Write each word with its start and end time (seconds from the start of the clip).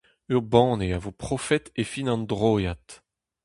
Ur 0.33 0.41
banne 0.51 0.81
a 0.97 0.99
vo 1.03 1.11
profet 1.23 1.65
e 1.81 1.83
fin 1.91 2.07
an 2.13 2.23
droiad. 2.29 2.87